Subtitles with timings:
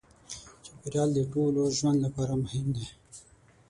[0.65, 2.85] چاپېریال د ټولو ژوند لپاره مهم دی.